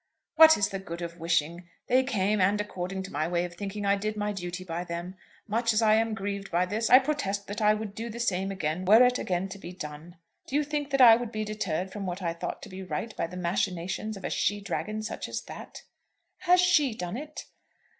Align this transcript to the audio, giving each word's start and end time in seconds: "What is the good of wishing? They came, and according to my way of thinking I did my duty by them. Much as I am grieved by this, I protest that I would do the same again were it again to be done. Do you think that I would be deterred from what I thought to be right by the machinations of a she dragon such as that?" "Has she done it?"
"What 0.35 0.57
is 0.57 0.69
the 0.69 0.79
good 0.79 1.03
of 1.03 1.19
wishing? 1.19 1.69
They 1.85 2.01
came, 2.01 2.41
and 2.41 2.59
according 2.59 3.03
to 3.03 3.11
my 3.11 3.27
way 3.27 3.45
of 3.45 3.53
thinking 3.53 3.85
I 3.85 3.95
did 3.97 4.17
my 4.17 4.33
duty 4.33 4.63
by 4.63 4.83
them. 4.83 5.13
Much 5.47 5.73
as 5.73 5.81
I 5.83 5.93
am 5.93 6.15
grieved 6.15 6.49
by 6.49 6.65
this, 6.65 6.89
I 6.89 6.97
protest 6.97 7.45
that 7.45 7.61
I 7.61 7.75
would 7.75 7.93
do 7.93 8.09
the 8.09 8.19
same 8.19 8.49
again 8.49 8.83
were 8.83 9.03
it 9.05 9.19
again 9.19 9.47
to 9.49 9.59
be 9.59 9.71
done. 9.71 10.15
Do 10.47 10.55
you 10.55 10.63
think 10.63 10.89
that 10.89 11.01
I 11.01 11.15
would 11.15 11.31
be 11.31 11.45
deterred 11.45 11.91
from 11.91 12.07
what 12.07 12.23
I 12.23 12.33
thought 12.33 12.63
to 12.63 12.69
be 12.69 12.81
right 12.81 13.15
by 13.15 13.27
the 13.27 13.37
machinations 13.37 14.17
of 14.17 14.23
a 14.23 14.31
she 14.31 14.59
dragon 14.59 15.03
such 15.03 15.29
as 15.29 15.43
that?" 15.43 15.83
"Has 16.39 16.59
she 16.59 16.95
done 16.95 17.15
it?" 17.15 17.45